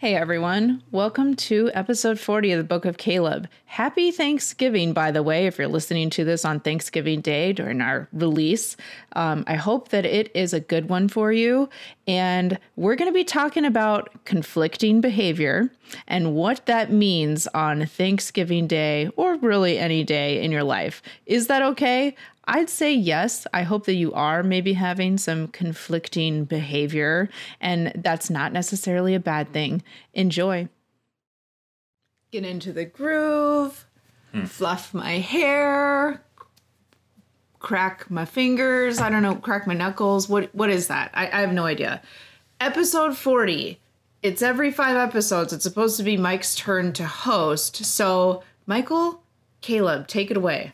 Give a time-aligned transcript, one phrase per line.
[0.00, 3.46] Hey everyone, welcome to episode 40 of the Book of Caleb.
[3.66, 8.08] Happy Thanksgiving, by the way, if you're listening to this on Thanksgiving Day during our
[8.14, 8.78] release.
[9.12, 11.68] Um, I hope that it is a good one for you.
[12.08, 15.70] And we're going to be talking about conflicting behavior
[16.08, 21.02] and what that means on Thanksgiving Day or really any day in your life.
[21.26, 22.16] Is that okay?
[22.50, 23.46] I'd say yes.
[23.54, 27.28] I hope that you are maybe having some conflicting behavior,
[27.60, 29.84] and that's not necessarily a bad thing.
[30.14, 30.68] Enjoy.
[32.32, 33.86] Get into the groove,
[34.32, 34.46] hmm.
[34.46, 36.24] fluff my hair,
[37.60, 39.00] crack my fingers.
[39.00, 40.28] I don't know, crack my knuckles.
[40.28, 41.12] What what is that?
[41.14, 42.02] I, I have no idea.
[42.58, 43.78] Episode 40.
[44.24, 45.52] It's every five episodes.
[45.52, 47.76] It's supposed to be Mike's turn to host.
[47.84, 49.22] So, Michael,
[49.60, 50.72] Caleb, take it away.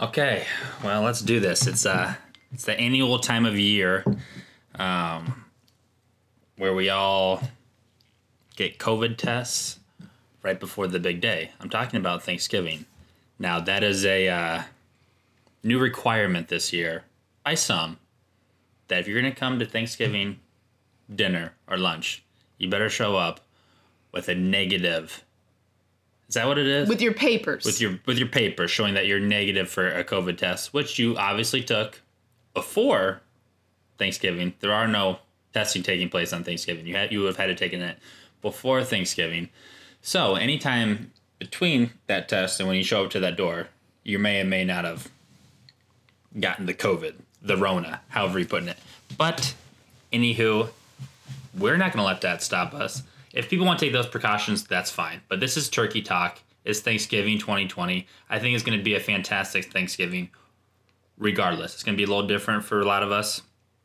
[0.00, 0.44] Okay,
[0.82, 1.68] well, let's do this.
[1.68, 2.14] It's uh,
[2.52, 4.04] it's the annual time of year,
[4.74, 5.44] um,
[6.56, 7.40] where we all
[8.56, 9.78] get COVID tests
[10.42, 11.52] right before the big day.
[11.60, 12.86] I'm talking about Thanksgiving.
[13.38, 14.62] Now that is a uh,
[15.62, 17.04] new requirement this year
[17.44, 17.98] by some
[18.88, 20.40] that if you're gonna come to Thanksgiving
[21.14, 22.24] dinner or lunch,
[22.58, 23.46] you better show up
[24.10, 25.22] with a negative
[26.28, 26.88] is that what it is?
[26.88, 27.64] With your papers.
[27.64, 31.16] With your with your paper showing that you're negative for a COVID test, which you
[31.16, 32.00] obviously took
[32.54, 33.20] before
[33.98, 34.54] Thanksgiving.
[34.60, 35.18] There are no
[35.52, 36.86] testing taking place on Thanksgiving.
[36.86, 37.98] You had you would have had to taken it
[38.42, 39.48] before Thanksgiving.
[40.02, 43.68] So anytime between that test and when you show up to that door,
[44.02, 45.08] you may and may not have
[46.38, 48.78] gotten the COVID, the Rona, however you're putting it.
[49.16, 49.54] But
[50.12, 50.68] anywho,
[51.58, 53.02] we're not gonna let that stop us
[53.34, 55.20] if people want to take those precautions, that's fine.
[55.28, 56.38] But this is Turkey Talk.
[56.64, 58.06] It's Thanksgiving 2020.
[58.30, 60.30] I think it's going to be a fantastic Thanksgiving
[61.18, 61.74] regardless.
[61.74, 63.42] It's going to be a little different for a lot of us,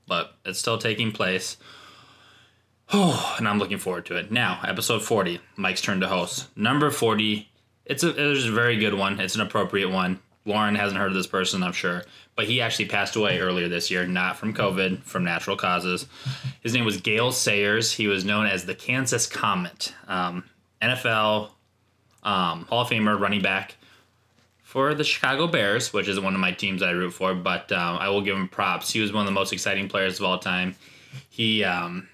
[0.08, 1.58] but it's still taking place.
[2.94, 4.32] Oh, and I'm looking forward to it.
[4.32, 6.56] Now, episode 40, Mike's turn to host.
[6.56, 7.50] Number 40,
[7.86, 9.20] it's a, it's a very good one.
[9.20, 10.20] It's an appropriate one.
[10.46, 12.04] Lauren hasn't heard of this person, I'm sure,
[12.36, 16.08] but he actually passed away earlier this year, not from COVID, from natural causes.
[16.62, 17.92] His name was Gale Sayers.
[17.92, 20.44] He was known as the Kansas Comet, um,
[20.82, 21.52] NFL
[22.24, 23.76] um, Hall of Famer running back
[24.64, 27.34] for the Chicago Bears, which is one of my teams I root for.
[27.34, 28.92] But um, I will give him props.
[28.92, 30.76] He was one of the most exciting players of all time.
[31.30, 32.08] He um,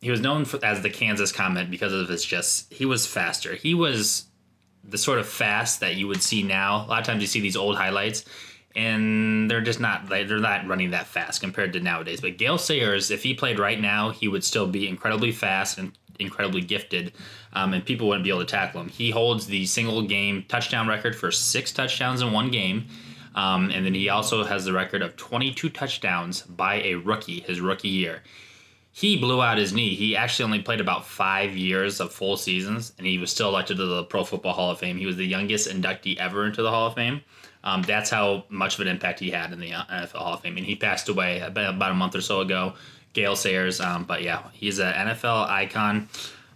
[0.00, 3.54] he was known for, as the Kansas Comet because of his just he was faster.
[3.54, 4.26] He was
[4.84, 6.84] the sort of fast that you would see now.
[6.84, 8.24] A lot of times you see these old highlights,
[8.74, 12.20] and they're just not they're not running that fast compared to nowadays.
[12.20, 15.92] But Gale Sayers, if he played right now, he would still be incredibly fast and
[16.18, 17.12] incredibly gifted,
[17.52, 18.88] um, and people wouldn't be able to tackle him.
[18.88, 22.86] He holds the single game touchdown record for six touchdowns in one game.
[23.32, 27.60] Um, and then he also has the record of 22 touchdowns by a rookie his
[27.60, 28.24] rookie year
[28.92, 29.94] he blew out his knee.
[29.94, 33.76] He actually only played about five years of full seasons, and he was still elected
[33.76, 34.98] to the Pro Football Hall of Fame.
[34.98, 37.20] He was the youngest inductee ever into the Hall of Fame.
[37.62, 40.56] Um, that's how much of an impact he had in the NFL Hall of Fame.
[40.56, 42.74] And he passed away about a month or so ago,
[43.12, 43.80] Gale Sayers.
[43.80, 46.08] Um, but yeah, he's an NFL icon.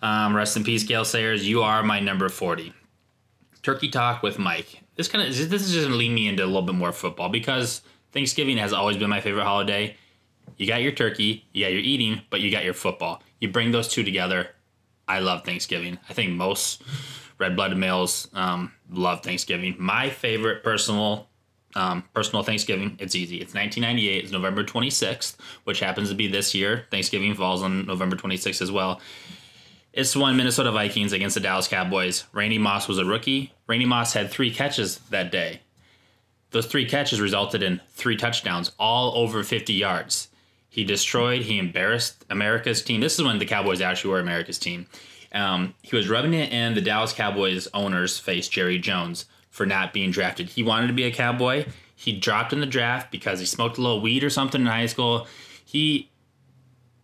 [0.03, 1.47] Um, rest in peace, Gale Sayers.
[1.47, 2.73] You are my number 40.
[3.63, 4.81] Turkey Talk with Mike.
[4.97, 7.29] This kind of this is just gonna lead me into a little bit more football
[7.29, 9.97] because Thanksgiving has always been my favorite holiday
[10.57, 13.23] you got your turkey, you got your eating, but you got your football.
[13.41, 14.49] You bring those two together.
[15.07, 15.99] I love Thanksgiving.
[16.09, 16.83] I think most
[17.39, 19.75] red blooded males um, love Thanksgiving.
[19.79, 21.29] My favorite personal
[21.77, 23.37] um, personal Thanksgiving, it's easy.
[23.37, 24.23] It's 1998.
[24.25, 26.87] It's November 26th, which happens to be this year.
[26.91, 29.01] Thanksgiving falls on November 26th as well.
[29.93, 32.25] It's one Minnesota Vikings against the Dallas Cowboys.
[32.33, 33.53] Randy Moss was a rookie.
[33.67, 35.61] Randy Moss had three catches that day.
[36.51, 40.29] Those three catches resulted in three touchdowns, all over 50 yards.
[40.75, 43.01] He destroyed, he embarrassed America's team.
[43.01, 44.89] This is when the Cowboys actually were America's team.
[45.31, 49.93] Um, he was rubbing it in the Dallas Cowboys owner's face, Jerry Jones, for not
[49.93, 50.49] being drafted.
[50.49, 51.67] He wanted to be a Cowboy.
[51.95, 54.87] He dropped in the draft because he smoked a little weed or something in high
[54.87, 55.29] school.
[55.65, 56.11] He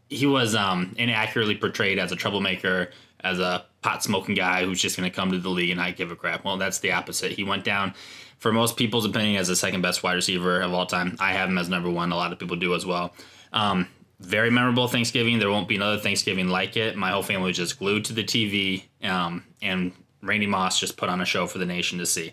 [0.09, 2.91] he was um, inaccurately portrayed as a troublemaker,
[3.21, 5.95] as a pot smoking guy who's just going to come to the league and not
[5.95, 6.45] give a crap.
[6.45, 7.31] Well, that's the opposite.
[7.31, 7.95] He went down,
[8.39, 11.17] for most people's opinion, as the second best wide receiver of all time.
[11.21, 12.11] I have him as number one.
[12.11, 13.15] A lot of people do as well.
[13.53, 13.89] Um,
[14.21, 15.39] very memorable Thanksgiving.
[15.39, 16.97] There won't be another Thanksgiving like it.
[16.97, 19.93] My whole family was just glued to the TV, um, and
[20.23, 22.33] Randy Moss just put on a show for the nation to see.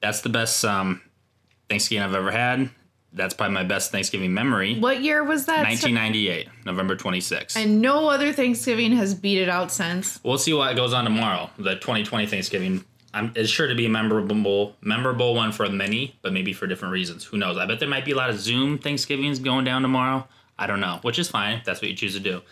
[0.00, 1.02] That's the best um,
[1.68, 2.70] Thanksgiving I've ever had.
[3.14, 4.78] That's probably my best Thanksgiving memory.
[4.78, 5.64] What year was that?
[5.64, 7.56] 1998, November 26th.
[7.56, 10.18] And no other Thanksgiving has beat it out since.
[10.24, 11.50] We'll see what goes on tomorrow.
[11.58, 16.32] The 2020 Thanksgiving I'm, it's sure to be a memorable, memorable one for many, but
[16.32, 17.24] maybe for different reasons.
[17.24, 17.58] Who knows?
[17.58, 20.26] I bet there might be a lot of Zoom Thanksgivings going down tomorrow.
[20.58, 21.60] I don't know, which is fine.
[21.64, 22.42] That's what you choose to do.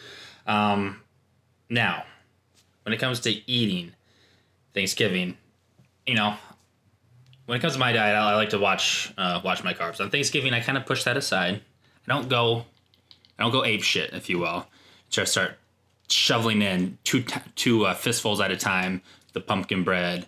[0.46, 1.00] Um,
[1.68, 2.04] now,
[2.82, 3.92] when it comes to eating
[4.74, 5.36] Thanksgiving,
[6.06, 6.34] you know,
[7.46, 10.00] when it comes to my diet, I, I like to watch uh, watch my carbs.
[10.00, 11.62] On Thanksgiving, I kind of push that aside.
[12.06, 12.64] I don't go,
[13.38, 14.66] I don't go ape shit, if you will.
[15.08, 15.58] Just start
[16.08, 19.02] shoveling in two t- two uh, fistfuls at a time
[19.32, 20.26] the pumpkin bread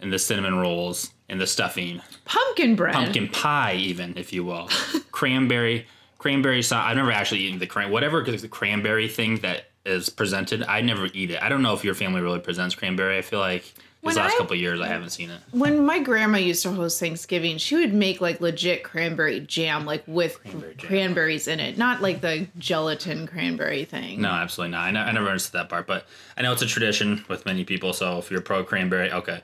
[0.00, 2.94] and the cinnamon rolls and the stuffing, Pumpkin bread.
[2.94, 4.68] pumpkin pie, even if you will,
[5.12, 5.86] cranberry,
[6.18, 6.84] cranberry sauce.
[6.86, 10.62] I've never actually eaten the cran whatever Because the cranberry thing that is presented.
[10.64, 11.42] I never eat it.
[11.42, 13.16] I don't know if your family really presents cranberry.
[13.16, 13.62] I feel like
[14.02, 15.40] these last I- couple of years I haven't seen it.
[15.52, 20.02] When my grandma used to host Thanksgiving, she would make like legit cranberry jam, like
[20.06, 20.88] with Cranberry jam.
[20.88, 24.20] cranberries in it, not like the gelatin cranberry thing.
[24.20, 24.94] No, absolutely not.
[24.96, 26.06] I, I never understood that part, but
[26.36, 27.92] I know it's a tradition with many people.
[27.94, 29.42] So if you're pro cranberry, okay.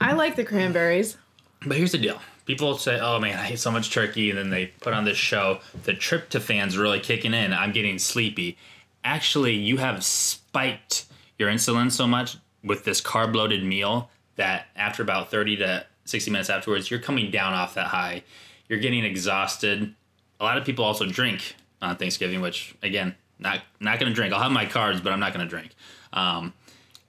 [0.00, 1.16] I like the cranberries.
[1.64, 2.20] But here's the deal.
[2.46, 5.18] People say, "Oh man, I ate so much turkey," and then they put on this
[5.18, 5.60] show.
[5.84, 7.52] The tryptophan's really kicking in.
[7.52, 8.56] I'm getting sleepy.
[9.04, 11.04] Actually, you have spiked
[11.38, 16.50] your insulin so much with this carb-loaded meal that after about 30 to 60 minutes
[16.50, 18.22] afterwards, you're coming down off that high.
[18.68, 19.94] You're getting exhausted.
[20.38, 24.32] A lot of people also drink on Thanksgiving, which again, not not gonna drink.
[24.32, 25.70] I'll have my carbs, but I'm not gonna drink.
[26.12, 26.52] Um,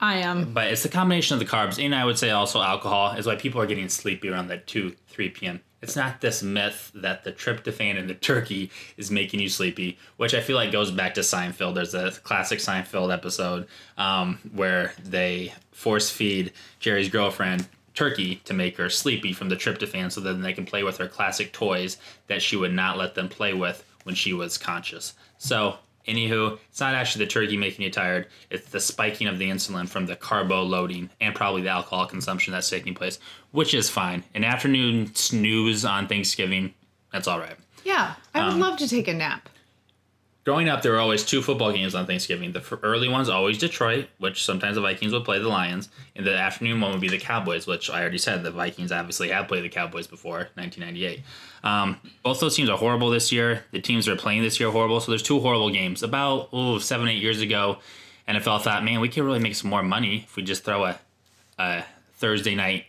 [0.02, 0.52] I am.
[0.52, 3.36] but it's the combination of the carbs and I would say also alcohol is why
[3.36, 5.60] people are getting sleepy around that 2, 3 p.m.
[5.80, 10.34] It's not this myth that the tryptophan in the turkey is making you sleepy, which
[10.34, 11.74] I feel like goes back to Seinfeld.
[11.74, 13.66] There's a classic Seinfeld episode
[13.96, 20.10] um, where they force feed Jerry's girlfriend turkey to make her sleepy from the tryptophan
[20.10, 23.28] so then they can play with her classic toys that she would not let them
[23.28, 25.14] play with when she was conscious.
[25.38, 25.78] So
[26.08, 28.26] Anywho, it's not actually the turkey making you tired.
[28.50, 32.52] It's the spiking of the insulin from the carbo loading and probably the alcohol consumption
[32.52, 33.18] that's taking place,
[33.52, 34.24] which is fine.
[34.34, 36.74] An afternoon snooze on Thanksgiving,
[37.12, 37.56] that's all right.
[37.84, 39.48] Yeah, I Um, would love to take a nap.
[40.44, 42.50] Growing up, there were always two football games on Thanksgiving.
[42.50, 46.36] The early one's always Detroit, which sometimes the Vikings would play the Lions, and the
[46.36, 49.62] afternoon one would be the Cowboys, which I already said the Vikings obviously have played
[49.62, 51.22] the Cowboys before, 1998.
[51.62, 53.64] Um, both those teams are horrible this year.
[53.70, 54.98] The teams are playing this year are horrible.
[55.00, 56.02] So there's two horrible games.
[56.02, 57.78] About oh seven eight years ago,
[58.28, 60.98] NFL thought, man, we could really make some more money if we just throw a,
[61.58, 61.84] a
[62.14, 62.86] Thursday night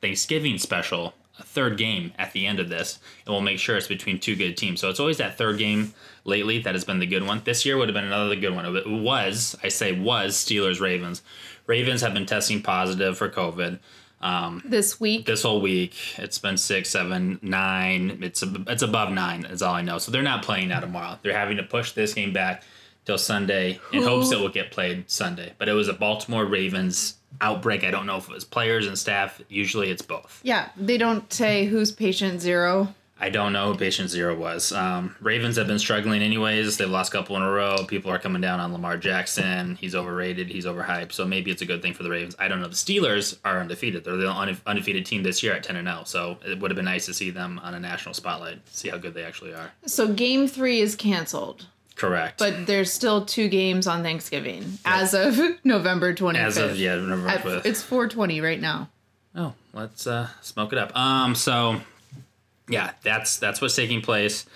[0.00, 3.86] Thanksgiving special, a third game at the end of this, and we'll make sure it's
[3.86, 4.80] between two good teams.
[4.80, 5.94] So it's always that third game
[6.24, 7.42] lately that has been the good one.
[7.44, 8.66] This year would have been another good one.
[8.66, 11.22] It was, I say was, Steelers Ravens.
[11.66, 13.78] Ravens have been testing positive for COVID
[14.20, 15.94] um, This week, this whole week.
[16.18, 18.18] It's been six, seven, nine.
[18.22, 19.44] It's it's above nine.
[19.44, 19.98] Is all I know.
[19.98, 21.18] So they're not playing now tomorrow.
[21.22, 22.64] They're having to push this game back
[23.04, 25.52] till Sunday in Who- hopes it will get played Sunday.
[25.58, 27.84] But it was a Baltimore Ravens outbreak.
[27.84, 29.40] I don't know if it was players and staff.
[29.48, 30.40] Usually it's both.
[30.42, 32.94] yeah, they don't say who's patient zero.
[33.20, 34.70] I don't know who patient zero was.
[34.70, 36.76] Um, Ravens have been struggling anyways.
[36.76, 37.78] They've lost a couple in a row.
[37.88, 39.74] People are coming down on Lamar Jackson.
[39.74, 40.46] He's overrated.
[40.46, 41.10] He's overhyped.
[41.10, 42.36] So maybe it's a good thing for the Ravens.
[42.38, 42.68] I don't know.
[42.68, 44.04] The Steelers are undefeated.
[44.04, 44.30] They're the
[44.66, 46.02] undefeated team this year at 10 and 0.
[46.04, 48.60] So it would have been nice to see them on a national spotlight.
[48.68, 49.72] See how good they actually are.
[49.84, 51.66] So game three is canceled,
[51.98, 52.38] Correct.
[52.38, 56.36] but there's still two games on Thanksgiving as of November 25th.
[56.38, 57.28] as of yeah, November
[57.58, 58.88] At- it's 420 right now.
[59.34, 60.96] Oh, let's uh, smoke it up.
[60.96, 61.80] Um, so
[62.68, 64.46] yeah, that's that's what's taking place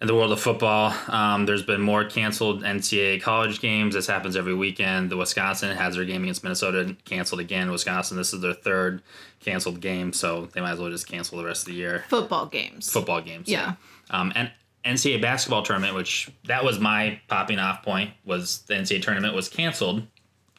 [0.00, 0.92] in the world of football.
[1.08, 3.94] Um, there's been more canceled NCAA college games.
[3.94, 5.10] This happens every weekend.
[5.10, 7.70] The Wisconsin has their game against Minnesota canceled again.
[7.70, 9.02] Wisconsin, this is their third
[9.40, 12.04] canceled game, so they might as well just cancel the rest of the year.
[12.08, 12.90] Football games.
[12.90, 13.74] Football games, Yeah.
[14.10, 14.50] Um, and
[14.84, 19.48] NCAA basketball tournament, which that was my popping off point, was the NCAA tournament was
[19.48, 20.06] canceled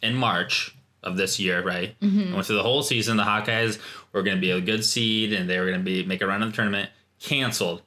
[0.01, 1.99] in March of this year, right?
[1.99, 2.33] Mm-hmm.
[2.33, 3.17] Went through the whole season.
[3.17, 3.79] The Hawkeyes
[4.13, 6.27] were going to be a good seed, and they were going to be make a
[6.27, 6.89] run in the tournament.
[7.19, 7.81] Canceled.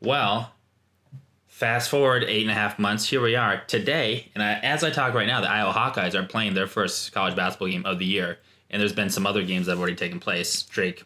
[0.00, 0.52] Well,
[1.46, 3.08] fast forward eight and a half months.
[3.08, 6.22] Here we are today, and I, as I talk right now, the Iowa Hawkeyes are
[6.24, 8.38] playing their first college basketball game of the year,
[8.70, 10.62] and there's been some other games that have already taken place.
[10.62, 11.04] Drake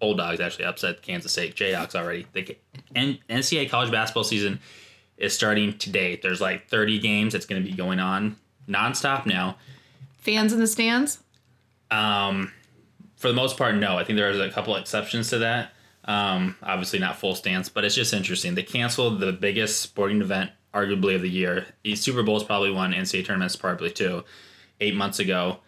[0.00, 2.26] Bulldogs actually upset Kansas State Jayhawks already.
[2.32, 2.56] They,
[2.94, 4.60] N- NCAA college basketball season
[5.16, 6.18] is starting today.
[6.22, 8.36] There's like 30 games that's going to be going on
[8.68, 9.56] nonstop now.
[10.18, 11.18] Fans in the stands?
[11.90, 12.52] Um,
[13.16, 13.96] for the most part, no.
[13.96, 15.72] I think there's a couple exceptions to that.
[16.06, 18.54] Um, obviously not full stands, but it's just interesting.
[18.54, 21.66] They canceled the biggest sporting event, arguably of the year.
[21.82, 22.92] The Super Bowl is probably one.
[22.92, 24.24] NCAA tournaments probably two.
[24.80, 25.60] Eight months ago,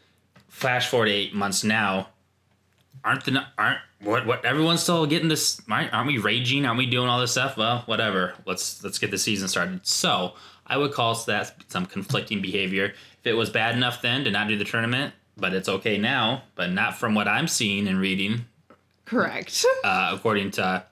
[0.48, 2.08] flash forward eight months now.
[3.04, 5.60] Aren't the aren't what what everyone's still getting this?
[5.70, 6.64] Aren't, aren't we raging?
[6.64, 7.56] Aren't we doing all this stuff?
[7.56, 8.34] Well, whatever.
[8.46, 9.86] Let's let's get the season started.
[9.86, 10.34] So
[10.66, 12.92] I would call that some conflicting behavior.
[13.20, 16.42] If it was bad enough then to not do the tournament, but it's okay now,
[16.54, 18.46] but not from what I'm seeing and reading,
[19.04, 19.64] Correct.
[19.84, 20.84] uh, according to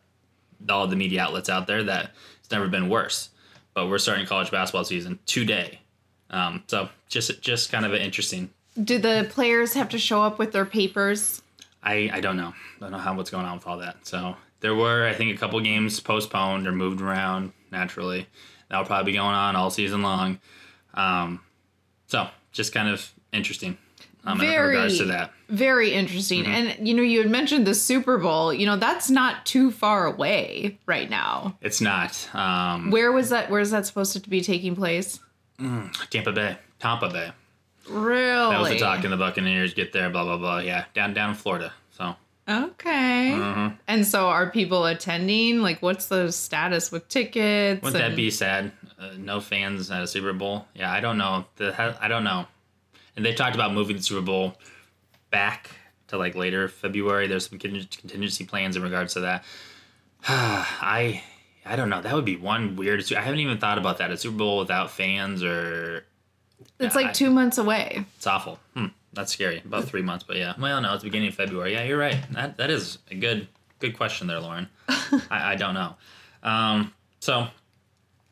[0.69, 3.31] all the media outlets out there, that it's never been worse.
[3.75, 5.81] But we're starting college basketball season today,
[6.31, 8.51] um, so just just kind of interesting.
[8.83, 11.43] Do the players have to show up with their papers?
[11.85, 12.53] I I don't know.
[12.77, 14.07] I don't know how what's going on with all that.
[14.07, 18.27] So there were I think a couple games postponed or moved around naturally.
[18.69, 20.41] That'll probably be going on all season long.
[20.95, 21.41] Um,
[22.07, 23.79] so just kind of interesting.
[24.27, 24.69] Um, in Very.
[24.69, 25.33] regards to that.
[25.51, 26.47] Very interesting.
[26.47, 28.55] And you know, you had mentioned the Super Bowl.
[28.55, 31.59] You know, that's not too far away right now.
[31.61, 32.35] It's not.
[32.35, 33.51] Um, Where was that?
[33.51, 35.21] Where is that supposed to be taking place?
[35.59, 36.57] Tampa Bay.
[36.79, 37.33] Tampa Bay.
[37.89, 38.51] Really?
[38.51, 40.59] That was the talk in the Buccaneers get there, blah blah blah.
[40.59, 41.73] Yeah, down down in Florida.
[41.93, 43.33] So Okay.
[43.35, 43.77] Mm-hmm.
[43.89, 45.61] And so, are people attending?
[45.61, 47.83] Like, what's the status with tickets?
[47.83, 48.71] wouldn't that be sad?
[48.99, 50.67] Uh, no fans at a Super Bowl.
[50.75, 51.47] Yeah, I don't know.
[51.57, 52.47] The I don't know.
[53.17, 54.55] And they talked about moving the Super Bowl
[55.31, 55.71] back
[56.09, 57.29] to like later February.
[57.29, 59.45] There's some contingency plans in regards to that.
[60.29, 61.23] I
[61.65, 62.03] I don't know.
[62.03, 63.11] That would be one weird.
[63.15, 64.11] I haven't even thought about that.
[64.11, 66.05] A Super Bowl without fans or
[66.85, 68.05] It's Yeah, like I- two months away.
[68.17, 68.59] It's awful.
[68.75, 69.63] Hmm, that's scary.
[69.65, 70.55] About three months, but yeah.
[70.59, 71.73] Well, no, it's the beginning of February.
[71.73, 72.19] Yeah, you're right.
[72.33, 73.49] That that is a good
[73.81, 74.69] good question there, Lauren.
[74.89, 75.95] I, I don't know.
[76.43, 77.47] Um, so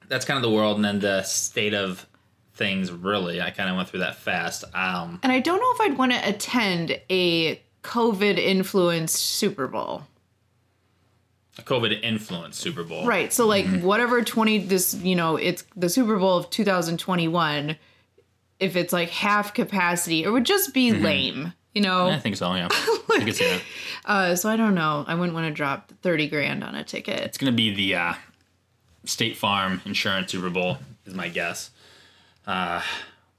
[0.09, 2.07] that's kind of the world, and then the state of
[2.55, 2.91] things.
[2.93, 4.65] Really, I kind of went through that fast.
[4.75, 10.03] Um, And I don't know if I'd want to attend a COVID influenced Super Bowl.
[11.59, 13.07] a COVID influenced Super Bowl.
[13.07, 13.33] Right.
[13.33, 13.83] So, like, Mm-hmm.
[13.87, 17.77] whatever 20, this, you know, it's the Super Bowl of 2021,
[18.63, 21.05] if it's like half capacity, it would just be Mm-hmm.
[21.05, 22.09] lame, you know?
[22.09, 22.55] I think so.
[22.55, 23.63] Yeah, I can see that.
[24.05, 25.05] Uh, so I don't know.
[25.07, 27.21] I wouldn't want to drop 30 grand on a ticket.
[27.21, 28.15] It's gonna be the uh,
[29.05, 31.71] State Farm Insurance Super Bowl, is my guess.
[32.47, 32.81] Uh,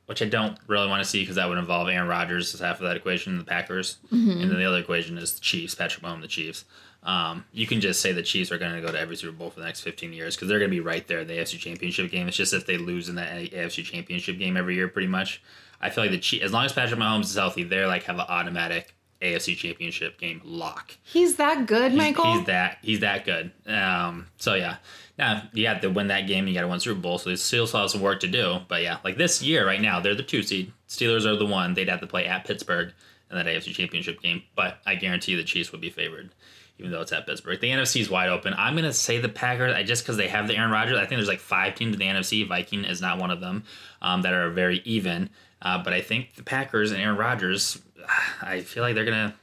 [0.06, 2.80] which I don't really want to see because that would involve Aaron Rodgers as half
[2.82, 6.22] of that equation, the Packers, and then the other equation is the Chiefs, Patrick Mahomes,
[6.22, 6.65] the Chiefs.
[7.03, 9.50] Um, you can just say the Chiefs are going to go to every Super Bowl
[9.50, 11.60] for the next 15 years because they're going to be right there in the AFC
[11.60, 12.27] Championship game.
[12.27, 15.41] It's just if they lose in that AFC Championship game every year, pretty much.
[15.81, 18.15] I feel like the Chiefs, as long as Patrick Mahomes is healthy, they're like have
[18.15, 20.98] an automatic AFC Championship game lock.
[21.03, 22.38] He's that good, Michael?
[22.38, 23.51] He's that he's that good.
[23.65, 24.77] Um, so yeah.
[25.17, 26.48] Now you have to win that game.
[26.48, 27.17] You got to win Super Bowl.
[27.17, 28.60] So they still have some work to do.
[28.67, 30.74] But yeah, like this year right now, they're the two seed.
[30.88, 31.74] Steelers are the one.
[31.74, 32.93] They'd have to play at Pittsburgh
[33.29, 34.43] in that AFC Championship game.
[34.55, 36.31] But I guarantee the Chiefs would be favored,
[36.80, 37.60] even though it's at Pittsburgh.
[37.60, 38.53] The NFC is wide open.
[38.58, 39.74] I'm gonna say the Packers.
[39.74, 40.98] I just because they have the Aaron Rodgers.
[40.98, 42.48] I think there's like five teams in the NFC.
[42.48, 43.63] Viking is not one of them.
[44.01, 45.30] Um, that are very even.
[45.62, 47.82] Uh, but I think the Packers and Aaron Rodgers.
[48.42, 49.34] I feel like they're gonna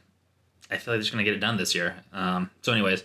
[0.70, 1.96] I feel like they're just gonna get it done this year.
[2.12, 3.02] Um, so, anyways,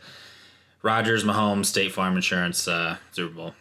[0.82, 3.56] Rodgers, Mahomes, State Farm Insurance, uh, Super Bowl,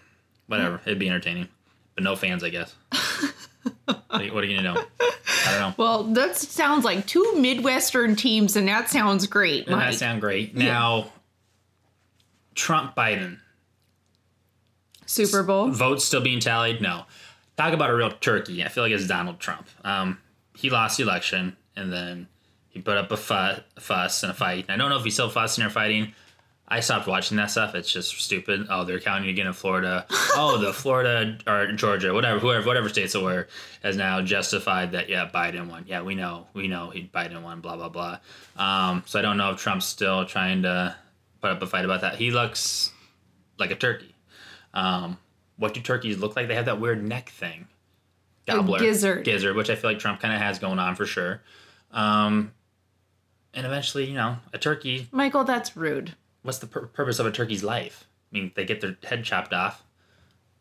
[0.47, 0.81] whatever.
[0.85, 1.49] It'd be entertaining,
[1.95, 2.75] but no fans, I guess.
[4.15, 4.81] what, are you, what are you gonna do?
[5.47, 5.75] I don't know.
[5.77, 9.79] well, that sounds like two Midwestern teams, and that sounds great, Mike.
[9.93, 10.55] that sound great?
[10.57, 11.11] Now,
[12.55, 13.39] Trump Biden
[15.07, 15.69] Super Bowl.
[15.71, 16.81] votes still being tallied.
[16.81, 17.05] No,
[17.57, 18.65] talk about a real turkey.
[18.65, 19.69] I feel like it's Donald Trump.
[19.85, 20.19] Um,
[20.57, 22.29] he lost the election, and then
[22.71, 24.67] he put up a fu- fuss and a fight.
[24.69, 26.15] I don't know if he's still fussing or fighting.
[26.67, 27.75] I stopped watching that stuff.
[27.75, 28.67] It's just stupid.
[28.71, 30.07] Oh, they're counting again in Florida.
[30.11, 33.49] oh, the Florida or Georgia, whatever, whoever, whatever states it were,
[33.83, 35.11] has now justified that.
[35.11, 35.85] Yeah, Biden won.
[35.87, 37.61] Yeah, we know, we know he Biden won.
[37.61, 38.19] Blah blah blah.
[38.57, 40.97] Um, so I don't know if Trump's still trying to
[41.43, 42.17] put up a fight about that.
[42.17, 42.91] He looks
[43.59, 44.15] like a turkey.
[44.73, 45.19] Um,
[45.59, 46.49] what do turkeys look like?
[46.49, 47.69] They have that weird neck thing.
[48.47, 49.25] Gobbler, gizzard.
[49.25, 51.43] gizzard, which I feel like Trump kind of has going on for sure.
[51.93, 52.53] Um,
[53.55, 56.15] and eventually, you know, a turkey Michael, that's rude.
[56.45, 58.05] What's the pur- purpose of a turkey's life?
[58.33, 59.83] I mean, they get their head chopped off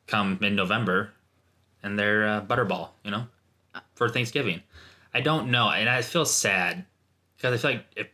[0.07, 1.11] come mid November
[1.81, 3.27] and they're uh, butterball, you know,
[3.95, 4.61] for Thanksgiving.
[5.13, 5.69] I don't know.
[5.69, 6.85] And I feel sad
[7.37, 8.07] because I feel like if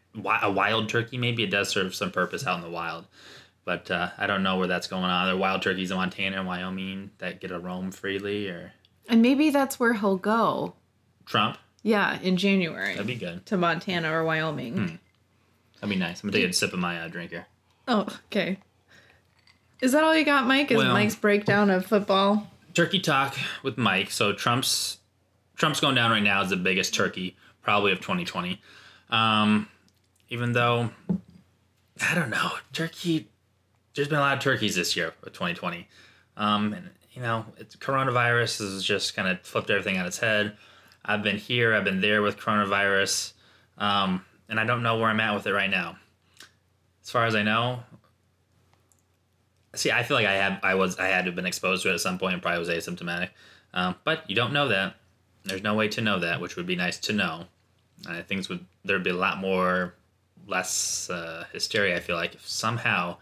[0.43, 3.05] a wild turkey, maybe it does serve some purpose out in the wild.
[3.65, 5.27] But uh, I don't know where that's going on.
[5.27, 8.73] There are wild turkeys in Montana and Wyoming that get to roam freely or
[9.07, 10.73] And maybe that's where he'll go.
[11.25, 11.57] Trump.
[11.83, 13.45] Yeah, in January That'd be good.
[13.45, 14.99] to Montana or Wyoming.
[15.75, 16.23] That'd be nice.
[16.23, 17.45] I'm going to take a sip of my uh, drink here.
[17.89, 18.60] Oh, okay.
[19.81, 20.69] Is that all you got, Mike?
[20.72, 22.50] Is Well- Mike's breakdown of football?
[22.75, 24.12] turkey talk with Mike.
[24.12, 25.00] So Trump's
[25.58, 28.62] Trump's going down right now as the biggest turkey probably of 2020.
[29.10, 29.67] Um,
[30.29, 30.91] even though
[32.01, 33.27] I don't know, turkey.
[33.96, 35.88] There's been a lot of turkeys this year with 2020.
[36.38, 40.55] Um, and you know, it's coronavirus has just kind of flipped everything on its head.
[41.03, 43.34] I've been here, I've been there with coronavirus,
[43.77, 45.98] um, and I don't know where I'm at with it right now.
[47.09, 47.79] As far as I know,
[49.73, 51.89] see, I feel like I had I was I had to have been exposed to
[51.89, 53.29] it at some point and probably was asymptomatic,
[53.73, 54.93] um, but you don't know that.
[55.43, 57.45] There's no way to know that, which would be nice to know.
[58.07, 59.95] I think would there'd be a lot more
[60.45, 61.97] less uh, hysteria.
[61.97, 63.17] I feel like if somehow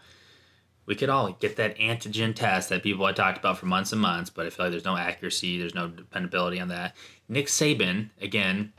[0.84, 4.02] we could all get that antigen test that people had talked about for months and
[4.02, 6.94] months, but I feel like there's no accuracy, there's no dependability on that.
[7.26, 8.70] Nick Saban, again,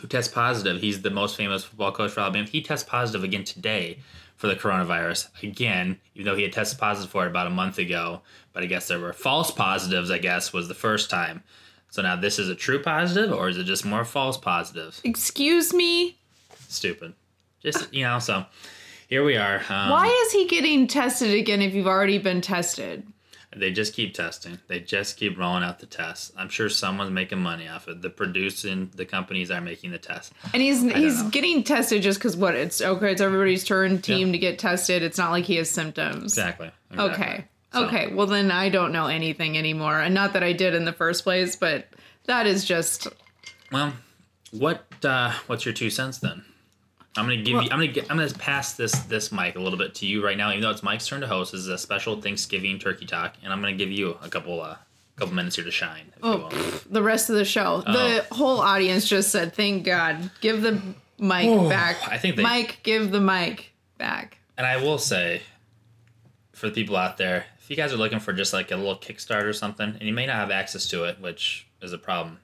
[0.00, 2.48] who tests positive, he's the most famous football coach for Alabama.
[2.48, 4.00] He tests positive again today
[4.40, 5.28] for the coronavirus.
[5.42, 8.22] Again, even though he had tested positive for it about a month ago,
[8.54, 11.42] but I guess there were false positives, I guess, was the first time.
[11.90, 15.02] So now this is a true positive, or is it just more false positives?
[15.04, 16.16] Excuse me?
[16.68, 17.12] Stupid.
[17.62, 18.46] Just, you know, so
[19.10, 19.56] here we are.
[19.68, 23.06] Um, Why is he getting tested again if you've already been tested?
[23.56, 24.58] They just keep testing.
[24.68, 26.30] They just keep rolling out the tests.
[26.36, 28.00] I'm sure someone's making money off it.
[28.00, 30.32] The producing, the companies are making the tests.
[30.54, 32.54] And he's he's getting tested just because what?
[32.54, 33.10] It's okay.
[33.10, 34.32] It's everybody's turn team Yeah.
[34.32, 35.02] to get tested.
[35.02, 36.24] It's not like he has symptoms.
[36.38, 36.70] Exactly.
[36.90, 37.12] exactly.
[37.24, 37.36] Okay.
[37.72, 38.12] So- Okay.
[38.12, 41.22] Well, then I don't know anything anymore, and not that I did in the first
[41.22, 41.86] place, but
[42.26, 43.06] that is just
[43.70, 43.92] Well,
[44.52, 46.44] what uh, what's your two cents then?
[47.16, 47.58] I'm gonna give you.
[47.58, 50.36] I'm gonna get, I'm gonna pass this this mic a little bit to you right
[50.36, 50.50] now.
[50.50, 53.52] Even though it's Mike's turn to host, this is a special Thanksgiving turkey talk, and
[53.52, 54.76] I'm gonna give you a couple uh
[55.16, 56.04] couple minutes here to shine.
[56.16, 57.82] If you oh, pff, the rest of the show.
[57.82, 60.80] The whole audience just said, "Thank God, give the
[61.18, 64.38] mic back." I think they- Mike, give the mic back.
[64.56, 65.42] And I will say,
[66.52, 68.96] for the people out there, if you guys are looking for just like a little
[68.96, 72.38] Kickstarter or something, and you may not have access to it, which is a problem,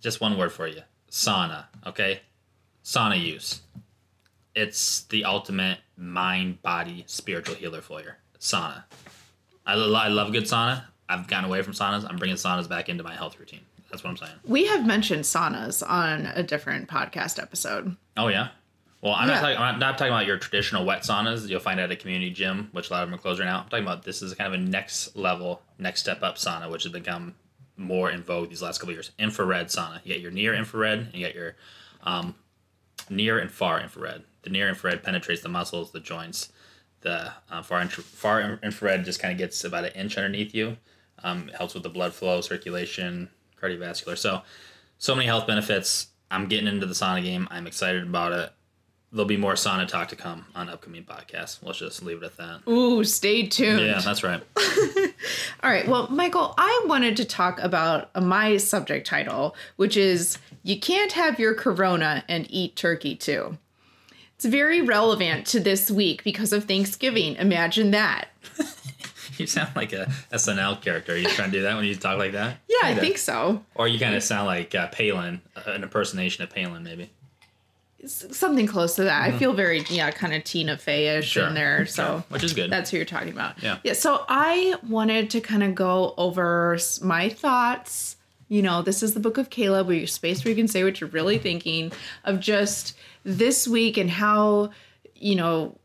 [0.00, 2.20] just one word for you sauna, okay?
[2.84, 3.60] Sauna use.
[4.58, 8.10] It's the ultimate mind, body, spiritual healer for you.
[8.40, 8.84] Sauna.
[9.66, 10.82] I, I love good sauna.
[11.08, 12.04] I've gotten away from saunas.
[12.08, 13.60] I'm bringing saunas back into my health routine.
[13.90, 14.32] That's what I'm saying.
[14.44, 17.96] We have mentioned saunas on a different podcast episode.
[18.16, 18.48] Oh yeah.
[19.00, 19.34] Well, I'm Yeah.
[19.34, 19.58] not talking.
[19.58, 22.90] I'm not talking about your traditional wet saunas you'll find at a community gym, which
[22.90, 23.60] a lot of them are closed right now.
[23.60, 26.82] I'm talking about this is kind of a next level, next step up sauna, which
[26.82, 27.34] has become
[27.76, 29.12] more in vogue these last couple of years.
[29.20, 30.00] Infrared sauna.
[30.04, 31.54] You get your near infrared, and you get your
[32.02, 32.34] um,
[33.08, 34.24] near and far infrared.
[34.42, 36.52] The near infrared penetrates the muscles, the joints.
[37.00, 40.76] The uh, far infra- far infrared just kind of gets about an inch underneath you.
[41.22, 43.28] Um, it helps with the blood flow, circulation,
[43.60, 44.16] cardiovascular.
[44.16, 44.42] So,
[44.98, 46.08] so many health benefits.
[46.30, 47.48] I'm getting into the sauna game.
[47.50, 48.52] I'm excited about it.
[49.10, 51.60] There'll be more sauna talk to come on upcoming podcasts.
[51.62, 52.60] Let's just leave it at that.
[52.68, 53.80] Ooh, stay tuned.
[53.80, 54.42] Yeah, that's right.
[55.62, 55.88] All right.
[55.88, 61.40] Well, Michael, I wanted to talk about my subject title, which is You Can't Have
[61.40, 63.56] Your Corona and Eat Turkey Too.
[64.38, 67.34] It's very relevant to this week because of Thanksgiving.
[67.36, 68.28] Imagine that.
[69.36, 71.12] You sound like a SNL character.
[71.12, 72.56] Are you trying to do that when you talk like that?
[72.68, 73.00] Yeah, I Kinda.
[73.02, 73.64] think so.
[73.76, 77.08] Or you kind of sound like uh, Palin, uh, an impersonation of Palin, maybe.
[78.02, 79.22] S- Something close to that.
[79.22, 81.38] I feel very, yeah, kind of Tina Fey ish Mm-hmm.
[81.40, 81.46] Sure.
[81.46, 81.86] in there.
[81.86, 82.02] So.
[82.04, 82.24] Sure.
[82.30, 82.68] Which is good.
[82.72, 83.62] That's who you're talking about.
[83.62, 83.78] Yeah.
[83.84, 83.92] Yeah.
[83.92, 88.16] So I wanted to kind of go over my thoughts.
[88.48, 90.82] You know, this is the book of Caleb, where your space where you can say
[90.82, 91.92] what you're really thinking
[92.24, 92.96] of just
[93.28, 94.70] this week and how,
[95.14, 95.78] you know,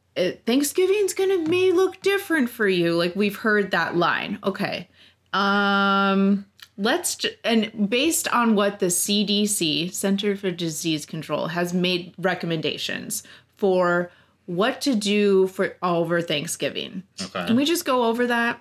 [0.46, 2.94] Thanksgiving's gonna may look different for you.
[2.94, 4.40] Like we've heard that line.
[4.44, 4.88] Okay.
[5.34, 6.46] Um
[6.78, 13.24] let's j- and based on what the CDC Center for Disease Control has made recommendations
[13.58, 14.12] for
[14.46, 17.04] what to do for over Thanksgiving.
[17.22, 17.46] Okay.
[17.46, 18.60] Can we just go over that?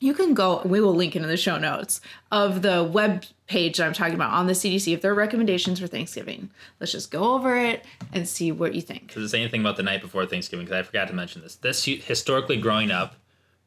[0.00, 2.00] You can go, we will link it in the show notes
[2.32, 5.78] of the web page that I'm talking about on the CDC if there are recommendations
[5.78, 6.50] for Thanksgiving.
[6.80, 9.12] Let's just go over it and see what you think.
[9.12, 10.64] Does it say anything about the night before Thanksgiving?
[10.64, 11.56] Because I forgot to mention this.
[11.56, 13.16] This historically growing up,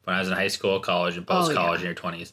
[0.02, 1.84] when I was in high school, college, and post college yeah.
[1.84, 2.32] in your twenties,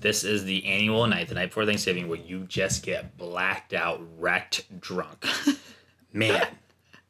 [0.00, 4.00] this is the annual night, the night before Thanksgiving, where you just get blacked out,
[4.18, 5.24] wrecked, drunk.
[6.12, 6.46] Man,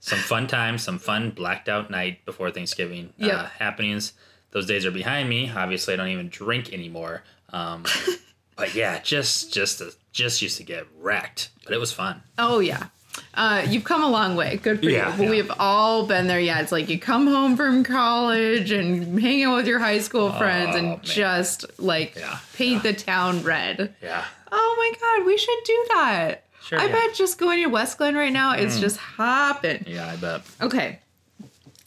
[0.00, 4.12] some fun times, some fun blacked out night before Thanksgiving uh, happenings.
[4.52, 5.50] Those days are behind me.
[5.54, 7.22] Obviously, I don't even drink anymore.
[7.52, 7.84] Um,
[8.56, 12.22] but yeah, just just just used to get wrecked, but it was fun.
[12.38, 12.86] Oh yeah.
[13.34, 14.56] Uh, you've come a long way.
[14.56, 15.16] Good for Yeah, you.
[15.18, 15.30] But yeah.
[15.30, 16.40] we've all been there.
[16.40, 20.32] Yeah, it's like you come home from college and hang out with your high school
[20.32, 21.00] friends Oh, and man.
[21.02, 23.94] just like Yeah, paint the town red.
[24.02, 24.24] Yeah.
[24.50, 26.44] Oh my god, we should do that.
[26.62, 26.88] Sure, I.
[26.88, 26.92] Mm.
[26.92, 29.84] bet just going to West Glen right now is just hopping.
[29.86, 30.42] Yeah, I bet.
[30.62, 30.98] Okay.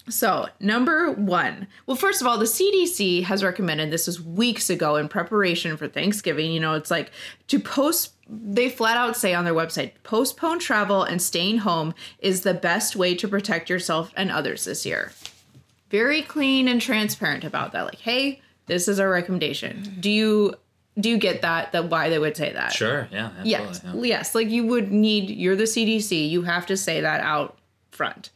[0.08, 1.66] So, number one.
[1.86, 5.88] Well, first of all, the CDC has recommended this was weeks ago in preparation for
[5.88, 6.52] Thanksgiving.
[6.52, 7.10] You know, it's like
[7.48, 12.42] to post, they flat out say on their website, postpone travel and staying home is
[12.42, 15.12] the best way to protect yourself and others this year.
[15.90, 17.86] Very clean and transparent about that.
[17.86, 19.96] Like, hey, this is our recommendation.
[20.00, 20.54] Do you
[20.98, 21.72] do you get that?
[21.72, 22.72] That why they would say that?
[22.72, 23.08] Sure.
[23.10, 23.30] Yeah.
[23.44, 23.82] Yes.
[23.84, 23.92] yeah.
[23.94, 24.34] Yes.
[24.34, 27.58] Like you would need, you're the CDC, you have to say that out
[27.90, 28.30] front.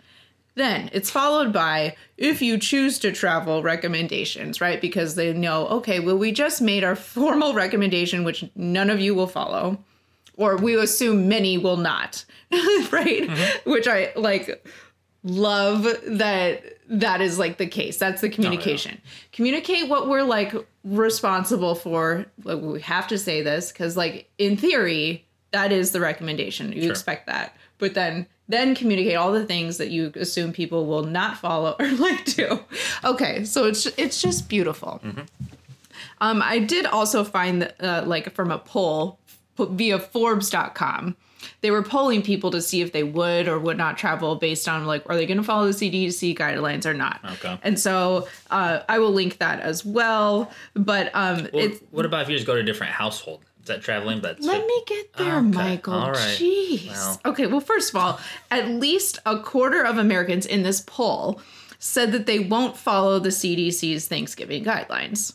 [0.54, 4.80] Then it's followed by if you choose to travel recommendations, right?
[4.80, 9.14] Because they know, okay, well, we just made our formal recommendation, which none of you
[9.14, 9.78] will follow,
[10.36, 13.22] or we assume many will not, right?
[13.22, 13.70] Mm-hmm.
[13.70, 14.66] Which I like
[15.22, 17.98] love that that is like the case.
[17.98, 19.00] That's the communication.
[19.32, 22.26] Communicate what we're like responsible for.
[22.42, 26.72] Like we have to say this because like in theory, that is the recommendation.
[26.72, 27.56] You expect that.
[27.78, 31.88] But then then communicate all the things that you assume people will not follow or
[31.92, 32.60] like do.
[33.04, 35.00] Okay, so it's it's just beautiful.
[36.20, 39.18] Um, I did also find that, uh, like from a poll
[39.58, 41.16] via Forbes.com,
[41.62, 44.86] they were polling people to see if they would or would not travel based on
[44.86, 47.20] like are they going to follow the CDC guidelines or not.
[47.24, 47.58] Okay.
[47.62, 50.50] And so uh, I will link that as well.
[50.74, 53.40] But um, Well, it's what about if you just go to a different household?
[53.70, 54.20] That traveling?
[54.20, 55.94] That's let me get there, Okay, Michael.
[55.94, 56.38] all right.
[56.38, 56.88] Jeez.
[56.88, 57.20] Well.
[57.26, 61.40] Okay, well, first of all, at least a quarter of Americans in this poll
[61.78, 65.34] said that they won't follow the CDC's Thanksgiving guidelines.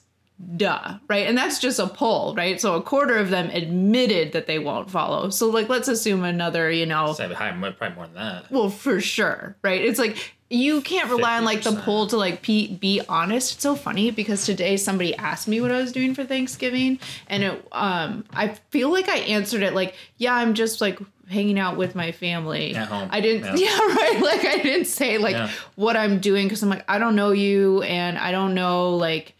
[0.57, 1.27] Duh, right?
[1.27, 2.59] And that's just a poll, right?
[2.59, 5.29] So a quarter of them admitted that they won't follow.
[5.29, 8.51] So, like, let's assume another, you know, high, probably more than that.
[8.51, 9.81] well, for sure, right?
[9.81, 13.53] It's like you can't rely on like the poll to like be, be honest.
[13.53, 17.43] It's so funny because today somebody asked me what I was doing for Thanksgiving, and
[17.43, 21.75] it um I feel like I answered it like, yeah, I'm just like hanging out
[21.77, 23.07] with my family At home.
[23.11, 23.69] I didn't, Yeah.
[23.79, 24.19] yeah, right.
[24.21, 25.49] Like I didn't say like Yeah.
[25.75, 29.34] what I'm doing because I'm like I don't know you and I don't know like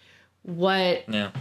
[0.46, 1.32] what Yeah.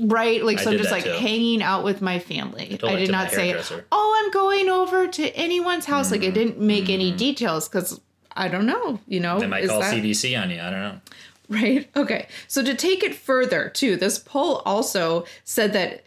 [0.00, 1.10] right like so i'm just like too.
[1.12, 3.54] hanging out with my family told i did not say
[3.92, 8.00] oh i'm going over to anyone's house like i didn't make any details because
[8.36, 9.40] i don't know you know Mm-hmm.
[9.40, 10.60] They might call that- CDC on you.
[10.60, 11.00] I don't know.
[11.48, 16.04] right okay so to take it further too this poll also said that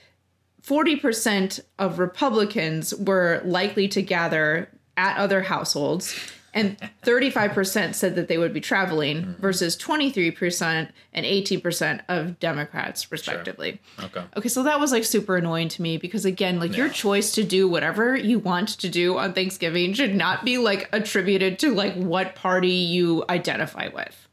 [0.63, 6.15] 40% of republicans were likely to gather at other households
[6.53, 9.41] and 35% said that they would be traveling Mm-hmm.
[9.41, 14.23] versus 23% and 18% of democrats respectively Okay.
[14.37, 17.43] Okay, so that was like super annoying to me because again, like your choice to
[17.43, 21.93] do whatever you want to do on Thanksgiving should not be like attributed to like
[21.95, 24.27] what party you identify with.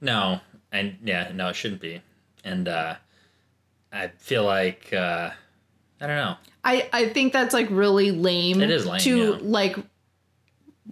[0.00, 0.40] No,
[0.72, 2.00] and yeah, no, it shouldn't be.
[2.44, 2.94] And uh,
[3.92, 5.30] I feel like uh,
[6.00, 6.36] I don't know.
[6.64, 8.60] I I think that's like really lame.
[8.62, 9.38] It is lame, to yeah.
[9.42, 9.76] like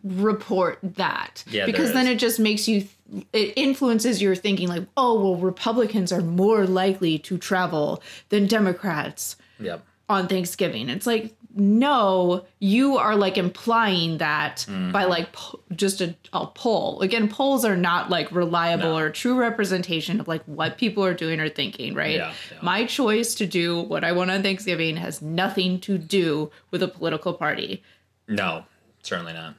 [0.04, 1.44] report that.
[1.50, 2.86] Yeah, because then it just makes you
[3.32, 9.36] it influences your thinking like, "Oh, well Republicans are more likely to travel than Democrats."
[9.60, 9.84] Yep.
[10.08, 10.88] on Thanksgiving.
[10.88, 14.92] It's like, no, you are like implying that Mm-hmm.
[14.92, 17.00] by like po- just a, a poll.
[17.00, 18.98] Again, polls are not like reliable No.
[18.98, 22.14] or true representation of like what people are doing or thinking, right?
[22.16, 22.58] Yeah, yeah.
[22.62, 26.88] My choice to do what I want on Thanksgiving has nothing to do with a
[26.88, 27.82] political party.
[28.28, 28.64] No,
[29.02, 29.54] certainly not.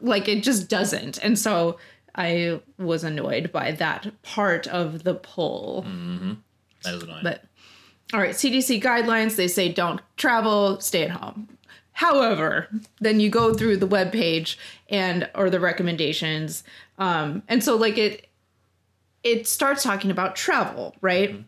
[0.00, 1.18] Like it just doesn't.
[1.22, 1.78] And so
[2.14, 5.82] I was annoyed by that part of the poll.
[6.82, 7.22] That is annoying.
[7.22, 7.44] But
[8.14, 11.48] all right, CDC guidelines, they say don't travel, stay at home.
[11.92, 12.68] However,
[13.00, 14.58] then you go through the web page
[14.88, 16.62] and or the recommendations.
[16.98, 18.28] Um, and so like it
[19.22, 21.44] it starts talking about travel, right?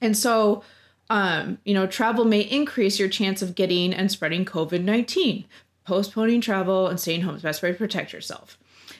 [0.00, 0.62] And so
[1.08, 5.44] um, you know, travel may increase your chance of getting and spreading COVID-19.
[5.86, 8.58] Postponing travel and staying home is the best way to protect yourself.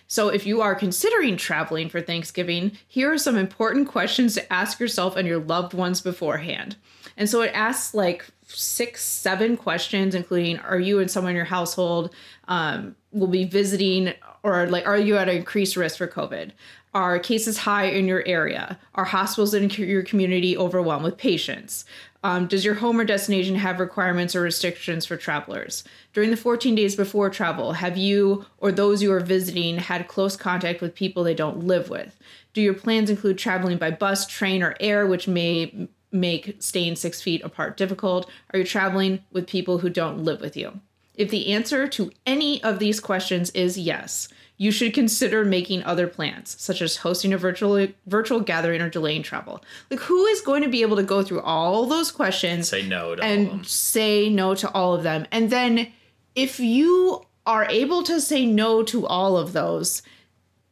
[0.08, 4.78] So, if you are considering traveling for Thanksgiving, here are some important questions to ask
[4.78, 6.76] yourself and your loved ones beforehand.
[7.16, 11.44] And so it asks like six, seven questions, including Are you and someone in your
[11.44, 12.14] household
[12.48, 16.52] um, will be visiting, or like, are you at an increased risk for COVID?
[16.94, 18.78] Are cases high in your area?
[18.94, 21.84] Are hospitals in your community overwhelmed with patients?
[22.26, 25.84] Um, does your home or destination have requirements or restrictions for travelers?
[26.12, 30.36] During the 14 days before travel, have you or those you are visiting had close
[30.36, 32.18] contact with people they don't live with?
[32.52, 37.22] Do your plans include traveling by bus, train, or air, which may make staying six
[37.22, 38.28] feet apart difficult?
[38.52, 40.80] Are you traveling with people who don't live with you?
[41.14, 44.26] If the answer to any of these questions is yes,
[44.58, 49.22] you should consider making other plans, such as hosting a virtual virtual gathering or delaying
[49.22, 49.62] travel.
[49.90, 53.14] Like who is going to be able to go through all those questions Say no
[53.14, 53.56] to all of them.
[53.58, 55.26] and say no to all of them?
[55.30, 55.92] And then
[56.34, 60.02] if you are able to say no to all of those,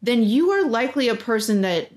[0.02, 1.90] then you are likely a person that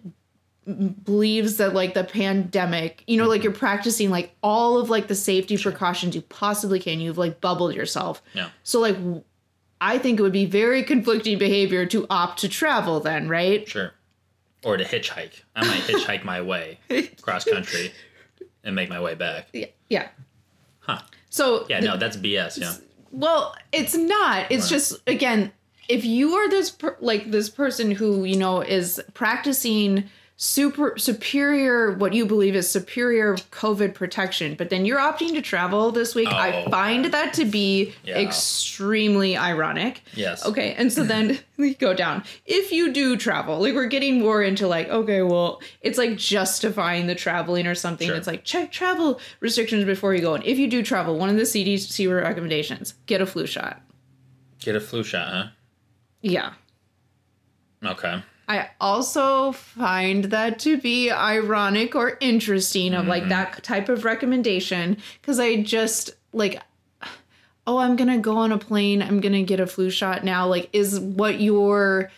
[1.04, 3.46] believes that like the pandemic you know like mm-hmm.
[3.46, 7.74] you're practicing like all of like the safety precautions you possibly can you've like bubbled
[7.74, 8.50] yourself Yeah.
[8.64, 8.98] so like
[9.82, 13.94] i think it would be very conflicting behavior to opt to travel then right Sure.
[14.64, 15.44] Or to hitchhike.
[15.56, 16.80] I might hitchhike my way
[17.22, 17.92] cross country
[18.64, 19.48] and make my way back.
[19.54, 19.68] Yeah.
[19.88, 20.08] yeah.
[20.80, 21.00] Huh.
[21.30, 22.58] So Yeah, no, that's BS.
[22.60, 22.74] Yeah.
[23.12, 24.52] Well, it's not.
[24.52, 24.70] It's Right.
[24.70, 25.54] just again,
[25.88, 30.06] if you are this per- like this person who you know is practicing
[30.40, 35.90] super superior what you believe is superior covid protection but then you're opting to travel
[35.92, 36.70] this week i Oh.
[36.70, 38.20] find that to be Yeah.
[38.20, 40.46] extremely ironic Yes.
[40.46, 44.44] okay and so then we go down if you do travel like we're getting more
[44.44, 48.16] into like okay well it's like justifying the traveling or something Sure.
[48.16, 51.36] it's like check travel restrictions before you go and if you do travel one of
[51.38, 53.82] the cdc recommendations get a flu shot
[54.60, 55.48] Get a flu shot, huh?
[56.22, 56.54] yeah?
[57.86, 58.22] Okay.
[58.50, 64.98] I also find that to be ironic or interesting of like that type of recommendation
[65.22, 66.62] because I just like
[67.66, 70.24] oh I'm going to go on a plane I'm going to get a flu shot
[70.24, 72.10] now like is what you're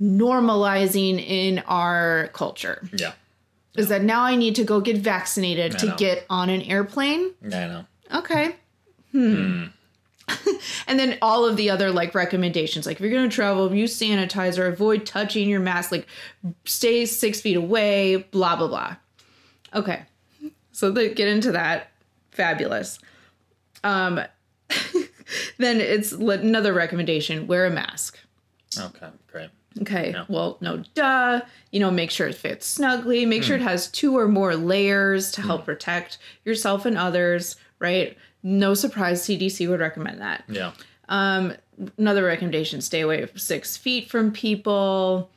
[0.00, 3.12] normalizing in our culture Yeah.
[3.76, 5.96] is that now I need to go get vaccinated I to know.
[5.96, 8.18] get on an airplane Yeah, I know.
[8.20, 8.56] Okay.
[9.12, 9.64] Hmm.
[10.86, 14.68] and then all of the other like recommendations, like if you're gonna travel, use sanitizer,
[14.72, 16.06] avoid touching your mask, like
[16.64, 18.96] stay six feet away, blah blah blah.
[19.74, 20.02] Okay,
[20.72, 21.90] so they get into that.
[22.32, 22.98] Fabulous.
[23.84, 24.20] Um,
[25.58, 28.18] then it's another recommendation: wear a mask.
[28.78, 29.50] Okay, great.
[29.82, 30.14] Okay.
[30.28, 31.42] Well, no, duh.
[31.70, 33.26] You know, make sure it fits snugly.
[33.26, 33.46] Make Hmm.
[33.48, 38.16] sure it has two or more layers to help protect yourself and others, right?
[38.48, 40.44] No surprise, CDC would recommend that.
[40.48, 40.70] Yeah.
[41.08, 41.54] Um,
[41.98, 45.28] another recommendation stay away six feet from people.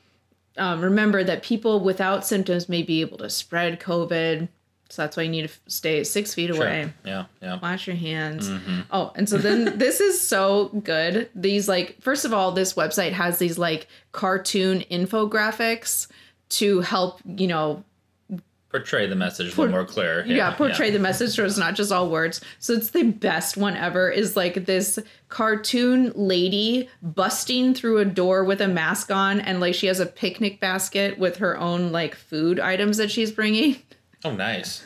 [0.57, 4.47] Um, remember that people without symptoms may be able to spread COVID.
[4.91, 6.57] So that's why you need to stay six feet Sure.
[6.65, 7.59] away Yeah, yeah.
[7.61, 8.49] wash your hands.
[8.49, 8.79] Mm-hmm.
[8.91, 11.29] Oh, and so then this is so good.
[11.35, 16.07] These like first of all, this website has these like cartoon infographics
[16.49, 17.83] to help, you know,
[18.69, 20.23] Portray the message a little more clear.
[20.27, 22.39] yeah, portray the message so it's not just all words.
[22.59, 28.43] So it's the best one ever is like this cartoon lady busting through a door
[28.43, 32.13] with a mask on and like she has a picnic basket with her own like
[32.13, 33.77] food items that she's bringing.
[34.25, 34.85] Oh, nice.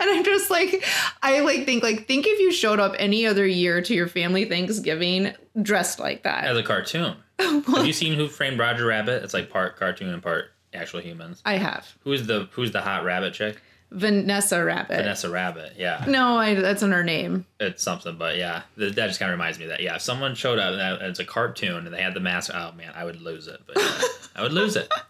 [0.00, 0.84] And I'm just like,
[1.22, 4.44] I like think like think if you showed up any other year to your family
[4.44, 6.44] Thanksgiving dressed like that.
[6.44, 7.16] As a cartoon.
[7.38, 9.22] Have you seen Who Framed Roger Rabbit?
[9.22, 11.40] It's like part cartoon and part actual humans.
[11.44, 13.60] I have Who's the Who's the hot rabbit chick?
[13.90, 14.96] Vanessa Rabbit.
[14.96, 15.74] Vanessa Rabbit.
[15.78, 17.46] Yeah, No, I, that's in her name.
[17.60, 18.16] it's something.
[18.16, 19.82] But yeah, th- that just kind of reminds me of that.
[19.82, 22.50] Yeah, if someone showed up and that- it's a cartoon and they had the mask,
[22.52, 23.60] oh man, I would lose it.
[23.66, 24.00] But yeah,
[24.34, 24.90] I would lose it.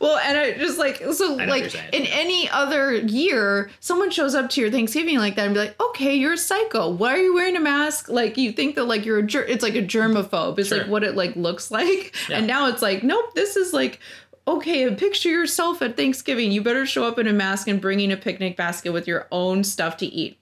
[0.00, 2.10] Well, and I just like so I know what like saying, in yeah.
[2.14, 6.16] any other year, someone shows up to your Thanksgiving like that and be like, "Okay,
[6.16, 6.90] you're a psycho.
[6.90, 9.62] Why are you wearing a mask?" Like you think that like you're a ger- it's
[9.62, 10.58] like a germaphobe.
[10.58, 10.78] It's Sure.
[10.78, 12.12] like what it like looks like.
[12.28, 12.38] Yeah.
[12.38, 14.00] And now it's like, "Nope, this is like
[14.46, 16.50] Okay, picture yourself at Thanksgiving.
[16.50, 19.62] You better show up in a mask and bringing a picnic basket with your own
[19.62, 20.36] stuff to eat.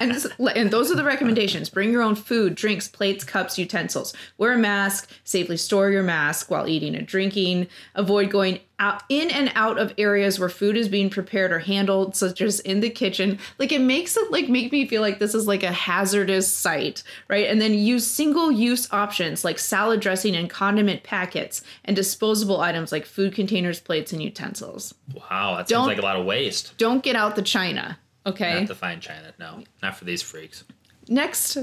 [0.00, 1.68] And, this- and those are the recommendations.
[1.68, 4.14] Bring your own food, drinks, plates, cups, utensils.
[4.38, 5.10] Wear a mask.
[5.24, 7.68] Safely store your mask while eating and drinking.
[7.94, 12.16] Avoid going out in and out of areas where food is being prepared or handled,
[12.16, 13.38] such as in the kitchen.
[13.58, 17.04] Like it makes it like make me feel like this is like a hazardous site,
[17.28, 17.46] right?
[17.46, 23.06] And then use single-use options like salad dressing and condiment packets, and disposable items like
[23.06, 24.94] food containers, plates, and utensils.
[25.14, 26.76] Wow, that Don't- seems like a lot of waste.
[26.76, 27.98] Don't get out the china.
[28.26, 28.60] Okay.
[28.60, 29.32] Not to find China.
[29.38, 30.64] No, not for these freaks.
[31.08, 31.56] next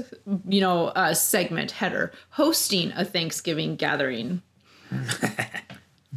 [0.46, 4.42] you know uh, segment header hosting a thanksgiving gathering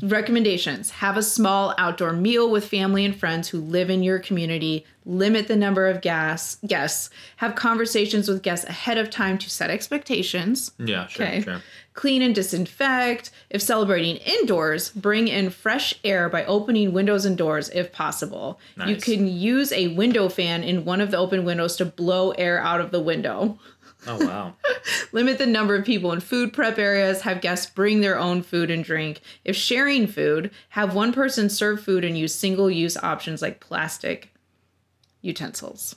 [0.03, 4.85] recommendations have a small outdoor meal with family and friends who live in your community
[5.05, 9.69] limit the number of gas guests have conversations with guests ahead of time to set
[9.69, 11.41] expectations Yeah, sure, Okay.
[11.41, 11.61] sure.
[11.93, 13.29] Clean and disinfect.
[13.51, 18.59] If celebrating indoors, bring in fresh air by opening windows and doors if possible.
[18.87, 22.59] You can use a window fan in one of the open windows to blow air
[22.59, 23.59] out of the window.
[24.07, 24.55] Oh wow.
[25.13, 27.21] Limit the number of people in food prep areas.
[27.21, 29.21] Have guests bring their own food and drink.
[29.45, 34.33] If sharing food, have one person serve food and use single use options like plastic
[35.21, 35.95] utensils.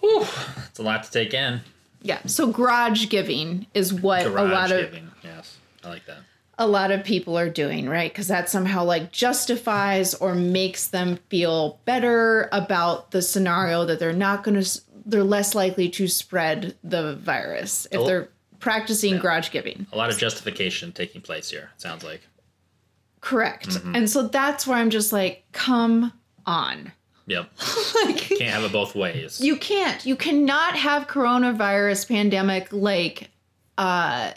[0.00, 0.26] Whew,
[0.68, 1.60] it's a lot to take in.
[2.02, 5.10] Yeah, so garage giving is what Garage a lot of giving.
[5.22, 6.18] Yes, I like that.
[6.58, 8.12] a lot of people are doing, right?
[8.12, 14.12] Because that somehow like justifies or makes them feel better about the scenario that they're
[14.12, 18.06] not going to, they're less likely to spread the virus if Oh.
[18.06, 18.28] they're
[18.60, 19.86] practicing garage giving.
[19.92, 21.70] A lot of justification taking place here.
[21.74, 22.22] It sounds like.
[23.20, 23.68] Correct.
[23.70, 23.94] Mm-hmm.
[23.96, 26.12] And so that's where I'm just like, come
[26.46, 26.92] on.
[27.26, 27.50] Yep.
[28.04, 29.40] like, Can't have it both ways.
[29.40, 33.30] you can't, you cannot have coronavirus pandemic like
[33.78, 34.32] uh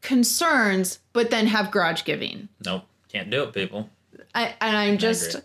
[0.00, 2.48] concerns, but then have garage giving.
[2.64, 2.84] nope.
[3.12, 3.88] Can't do it, people.
[4.34, 5.36] I, and I'm just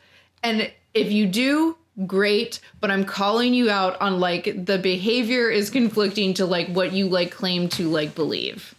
[0.41, 5.69] and If you do, great, but I'm calling you out on like the behavior is
[5.69, 8.73] conflicting to like what you like claim to like believe.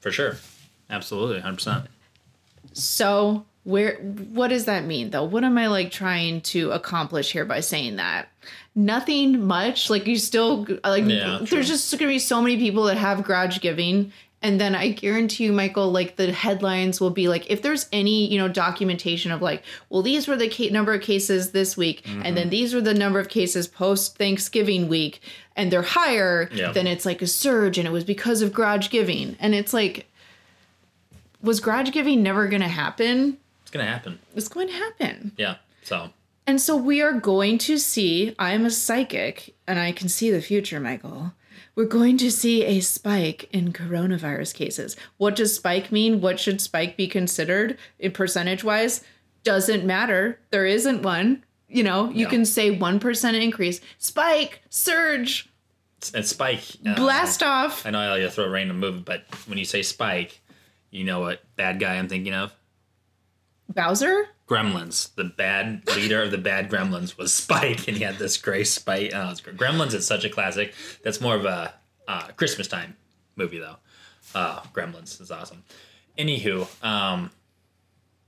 [0.00, 0.36] For sure.
[0.90, 1.86] Absolutely, 100%.
[2.72, 5.24] So, where what does that mean though?
[5.24, 8.28] What am I like trying to accomplish here by saying that?
[8.74, 9.88] Nothing much.
[9.88, 11.46] Like you still like Yeah, true.
[11.46, 14.12] there's just going to be so many people that have grudge giving
[14.44, 18.30] and then I guarantee you Michael like the headlines will be like if there's any,
[18.30, 22.02] you know, documentation of like, well these were the ca- number of cases this week
[22.06, 22.34] and Mm-hmm.
[22.36, 25.20] then these were the number of cases post Thanksgiving week
[25.56, 26.70] and they're higher, Yeah.
[26.72, 29.36] then it's like a surge and it was because of grudge giving.
[29.40, 30.06] And it's like
[31.42, 33.38] was grudge giving never going to happen?
[33.62, 34.18] It's going to happen.
[34.36, 35.32] It's going to happen.
[35.36, 35.56] Yeah.
[35.82, 36.10] So,
[36.46, 40.40] And so we are going to see, I'm a psychic and I can see the
[40.40, 41.32] future, Michael.
[41.76, 44.96] We're going to see a spike in coronavirus cases.
[45.16, 46.20] What does spike mean?
[46.20, 49.02] What should spike be considered in percentage wise?
[49.42, 50.38] Doesn't matter.
[50.50, 51.44] There isn't one.
[51.68, 55.48] You know, you can say 1% increase, spike, surge,
[56.12, 56.62] and Spike.
[56.86, 57.86] uh, blast off.
[57.86, 60.40] I know I throw a random movie, but when you say Spike,
[60.90, 62.54] you know what bad guy I'm thinking of?
[63.68, 64.28] Bowser?
[64.46, 65.14] Gremlins.
[65.14, 69.12] The bad leader of the bad Gremlins was Spike, and he had this gray spike.
[69.14, 69.34] Oh.
[69.56, 70.74] Gremlins is such a classic.
[71.02, 71.74] That's more of a
[72.06, 72.96] uh, Christmas time
[73.36, 73.76] movie, though.
[74.34, 75.62] Uh, Gremlins is awesome.
[76.18, 77.30] Anywho, um,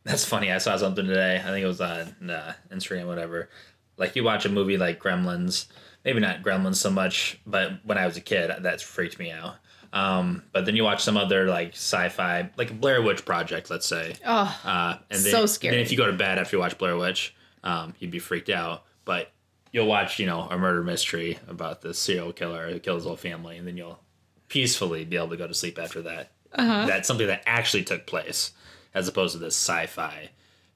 [0.05, 0.53] that's funny.
[0.53, 1.37] I saw something today.
[1.37, 3.49] I think it was on uh, Instagram, whatever.
[3.97, 5.67] Like you watch a movie like Gremlins,
[6.05, 9.57] maybe not Gremlins so much, but when I was a kid, that freaked me out.
[9.93, 14.15] Um, but then you watch some other like sci-fi, like Blair Witch Project, let's say.
[14.27, 15.75] Oh, Uh, and then, So scary.
[15.77, 18.51] Then if you go to bed after you watch Blair Witch, um, you'd be freaked
[18.51, 18.85] out.
[19.05, 19.31] But
[19.73, 23.17] you'll watch, you know, a murder mystery about the serial killer who kills his whole
[23.17, 24.01] family, and then you'll
[24.49, 26.33] peacefully be able to go to sleep after that.
[26.53, 26.87] Uh-huh.
[26.87, 28.53] That's something that actually took place,
[28.95, 30.31] as opposed to this sci-fi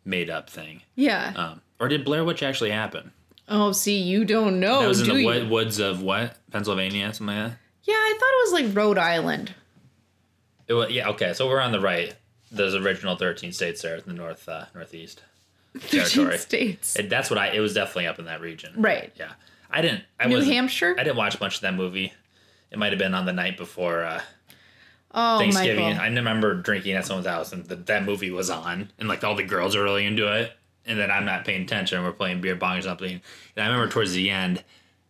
[0.05, 0.83] made-up thing.
[0.96, 1.33] yeah.
[1.37, 3.12] Um, or did Blair Witch actually happen?
[3.53, 4.81] oh, see, you don't know.
[4.83, 5.49] that was in do the you?
[5.49, 7.59] woods of what Pennsylvania, something like that.
[7.90, 9.55] Yeah, I thought it was like Rhode Island.
[10.68, 11.33] It was, yeah, okay.
[11.33, 12.14] So we're on the right.
[12.53, 15.22] Those original thirteen states there in the north, uh, northeast
[15.88, 16.38] territory.
[16.38, 16.96] States.
[16.96, 17.48] It, that's what I.
[17.48, 18.72] It was definitely up in that region.
[18.76, 19.12] Right.
[19.16, 19.33] Yeah.
[19.70, 20.03] I didn't.
[20.18, 20.94] I New Hampshire?
[20.98, 22.12] I didn't watch much of that movie.
[22.70, 24.20] It might have been on the night before uh,
[25.12, 25.85] Oh, Thanksgiving.
[25.87, 26.00] Michael.
[26.03, 29.35] I remember drinking at someone's house and the, that movie was on, and like all
[29.35, 30.53] the girls are really into it,
[30.87, 31.98] and then I'm not paying attention.
[31.98, 33.20] and We're playing beer pong or something,
[33.57, 34.62] and I remember towards the end,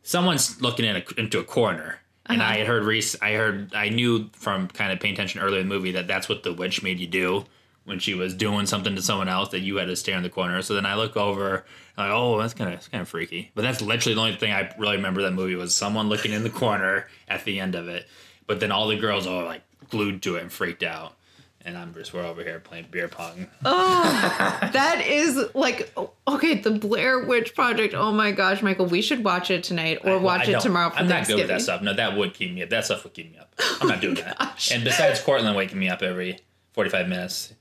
[0.02, 1.98] someone's looking in a, into a corner.
[2.32, 2.52] And Uh-huh.
[2.52, 5.68] I had heard, Reese, I heard, I knew from kind of paying attention earlier in
[5.68, 7.44] the movie that that's what the witch made you do
[7.84, 10.28] when she was doing something to someone else that you had to stare in the
[10.28, 10.62] corner.
[10.62, 11.64] So then I look over,
[11.96, 13.50] like, oh, that's kind of, that's kind of freaky.
[13.54, 16.42] But that's literally the only thing I really remember that movie was someone looking in
[16.44, 18.06] the corner at the end of it.
[18.46, 21.14] But then all the girls are like glued to it and freaked out.
[21.62, 23.46] And I'm just, we're over here playing beer pong.
[23.66, 25.92] Oh, that is like
[26.26, 27.92] okay, the Blair Witch Project.
[27.94, 30.88] Oh my gosh, Michael, we should watch it tonight or Well, watch I it tomorrow
[30.90, 31.82] for I'm not good with that stuff.
[31.82, 32.70] No, that would keep me up.
[32.70, 33.52] That stuff would keep me up.
[33.82, 34.70] I'm not doing that.
[34.72, 36.38] And besides Cortland waking me up every
[36.72, 37.52] 45 minutes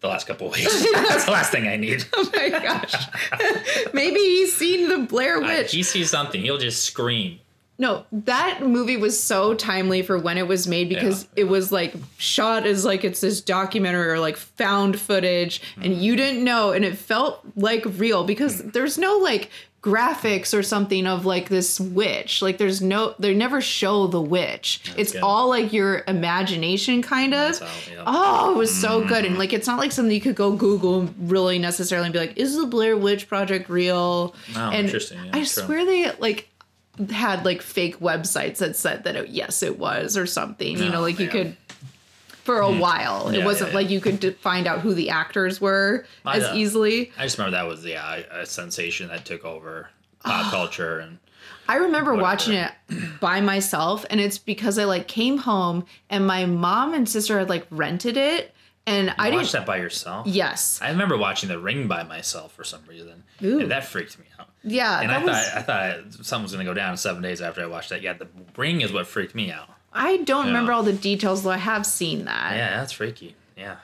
[0.00, 2.04] the last couple of weeks, that's the last thing I need.
[2.14, 3.06] Oh my gosh.
[3.94, 5.70] Maybe he's seen the Blair Uh, Witch.
[5.70, 7.38] he sees something, he'll just scream.
[7.76, 11.94] No, that movie was so timely for when it was made because it was like
[12.18, 16.00] shot as like it's this documentary or like found footage and mm.
[16.00, 18.72] you didn't know and it felt like real because mm.
[18.72, 19.50] there's no like
[19.84, 22.40] graphics or something of like this witch.
[22.40, 24.80] Like there's no they never show the witch.
[24.96, 25.22] it's good.
[25.22, 27.58] all like your imagination kind of.
[27.58, 28.04] That's how, yeah.
[28.06, 29.08] Oh, it was so mm-hmm.
[29.08, 29.24] good.
[29.26, 32.38] And like it's not like something you could go Google really necessarily and be like,
[32.38, 34.34] is the Blair Witch Project real?
[34.56, 35.18] Oh, and interesting.
[35.18, 35.44] Yeah, I true.
[35.44, 36.48] swear they like
[37.10, 40.78] had like fake websites that said that it, yes it was or something.
[40.78, 41.56] you know, Oh, like you could
[42.44, 43.28] for a while.
[43.30, 46.42] it wasn't yeah, like you could d- find out who the actors were I as
[46.42, 46.54] know.
[46.54, 47.10] easily.
[47.18, 49.88] I just remember that was yeah, a sensation that took over
[50.26, 50.42] Ah.
[50.44, 51.18] pop culture and
[51.68, 52.22] I remember Whatever.
[52.22, 52.72] watching it
[53.20, 57.48] by myself, and it's because I like came home and my mom and sister had
[57.48, 58.54] like rented it,
[58.86, 59.52] and I watch didn't.
[59.52, 60.26] that by yourself.
[60.26, 63.60] Yes, I remember watching The Ring by myself for some reason, Ooh.
[63.60, 64.48] and that freaked me out.
[64.62, 65.36] yeah, And I was.
[65.36, 68.02] thought I thought something was gonna go down in seven days after I watched that.
[68.02, 69.68] Yeah, The Ring is what freaked me out.
[69.92, 70.52] I don't Yeah.
[70.52, 72.56] remember all the details, though I have seen that.
[72.56, 73.36] Yeah, that's freaky.
[73.56, 73.76] Yeah,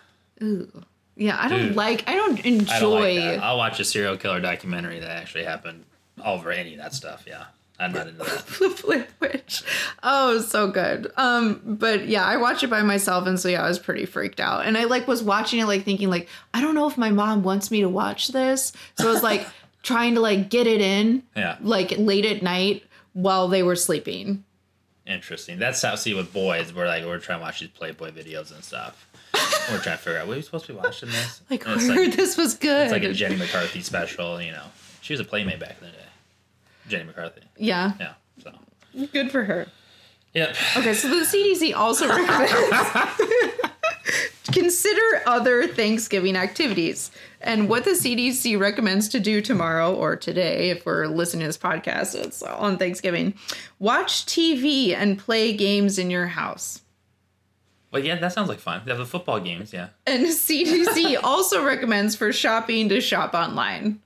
[0.43, 0.85] Ooh.
[1.17, 2.09] Yeah, I don't like.
[2.09, 3.15] I don't I don't like enjoy.
[3.21, 3.43] that.
[3.43, 5.85] I'll watch a serial killer documentary that actually happened
[6.25, 7.25] over any of that stuff.
[7.27, 7.45] Yeah,
[7.81, 8.83] I'm not into that.
[8.85, 9.63] Blair Witch.
[10.03, 11.11] Oh, so good.
[11.17, 14.39] Um, but yeah, I watched it by myself, and so yeah, I was pretty freaked
[14.39, 14.67] out.
[14.67, 17.43] And I like was watching it, like thinking, like I don't know if my mom
[17.43, 19.47] wants me to watch this, so I was like
[19.83, 21.57] trying to like get it in, Yeah.
[21.63, 24.45] like late at night while they were sleeping.
[25.07, 25.59] Interesting.
[25.59, 26.73] That's how see with boys.
[26.75, 29.07] We're like we're trying to watch these Playboy videos and stuff.
[29.71, 30.29] we're trying to figure out.
[30.29, 31.41] Were we supposed to be watching this?
[31.51, 32.83] Like, I heard like this was good.
[32.85, 34.41] it's like a Jenny McCarthy special.
[34.41, 34.67] You know,
[35.01, 35.99] She was a playmate back in the day.
[36.91, 37.43] Jenny McCarthy.
[37.57, 38.15] Yeah, Yeah.
[38.43, 38.53] So.
[39.13, 39.67] good for her.
[40.35, 40.57] Yep.
[40.77, 42.53] Okay, so the CDC also recommends
[44.53, 47.11] consider other Thanksgiving activities.
[47.41, 51.59] And what the CDC recommends to do tomorrow or today, if we're listening to this
[51.59, 53.35] podcast, it's on Thanksgiving,
[53.79, 56.83] watch TV and play games in your house.
[57.93, 58.83] Well, yeah, that sounds like fun.
[58.85, 59.73] They have the football games.
[59.73, 59.89] Yeah.
[60.07, 64.01] And CDC also recommends for shopping to shop online.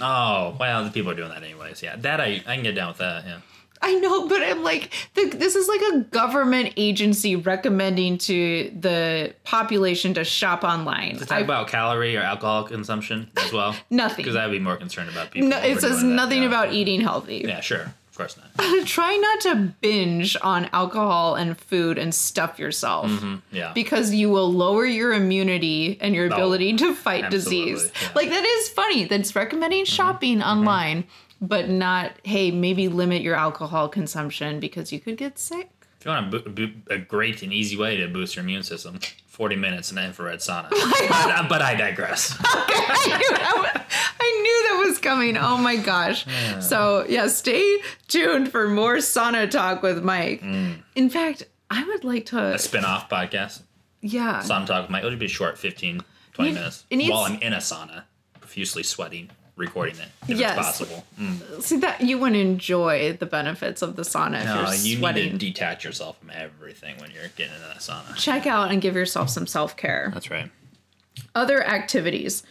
[0.00, 1.82] Oh well, the people are doing that anyways.
[1.82, 3.24] Yeah, that I I can get down with that.
[3.24, 3.38] Yeah.
[3.82, 9.34] I know, but I'm like, the, this is like a government agency recommending to the
[9.44, 11.16] population to shop online.
[11.16, 13.74] To talk I- about calorie or alcohol consumption as well.
[13.90, 14.18] Nothing.
[14.18, 15.48] Because I'd be more concerned about people.
[15.48, 16.48] No, it says overdoing that, nothing yeah.
[16.48, 17.42] about eating healthy.
[17.46, 17.94] Yeah, sure.
[18.10, 18.86] Of course not.
[18.86, 23.10] Try not to binge on alcohol and food and stuff yourself
[23.52, 23.72] Yeah.
[23.72, 27.92] because you will lower your immunity and your Oh, ability to fight absolutely, disease.
[27.94, 28.08] yeah.
[28.08, 28.16] Mm-hmm.
[28.18, 29.04] Like that is funny.
[29.04, 31.04] That's recommending shopping online,
[31.40, 35.70] but not hey, maybe limit your alcohol consumption because you could get sick.
[35.98, 38.98] if you want a, bo- a great and easy way to boost your immune system,
[39.28, 40.68] 40 minutes in an infrared sauna.
[41.48, 42.36] but, I digress.
[44.19, 44.19] I
[44.50, 45.36] knew that was, I knew that was coming.
[45.36, 46.26] Oh my gosh.
[46.60, 47.78] So, yeah, stay
[48.08, 50.42] tuned for more sauna talk with Mike.
[50.42, 52.54] In fact, I would like to Mm.
[52.54, 53.62] A spin off podcast.
[54.00, 54.42] yeah.
[54.44, 55.04] Sauna talk with Mike.
[55.04, 56.84] It'll be short, 15, 20 It- minutes.
[56.90, 58.02] it needs- while I'm in a sauna,
[58.40, 60.56] profusely sweating, recording it if Yes.
[60.58, 61.04] it's possible.
[61.20, 61.62] Mm.
[61.62, 65.24] See that you wouldn't enjoy the benefits of the sauna if No, you're you sweating.
[65.24, 68.16] need to detach yourself from everything when you're getting into that sauna.
[68.16, 70.10] Check out and give yourself some self-care.
[70.14, 70.50] That's right.
[71.34, 72.42] Other activities.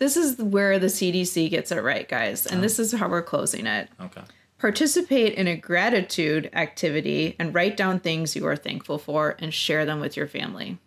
[0.00, 2.46] This is where the CDC gets it right, guys.
[2.46, 2.82] And this oh.
[2.82, 3.90] is how we're closing it.
[4.00, 4.22] Okay.
[4.58, 9.84] Participate in a gratitude activity and write down things you are thankful for and share
[9.84, 10.78] them with your family.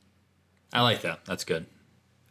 [0.74, 1.26] I like that.
[1.26, 1.68] That's good.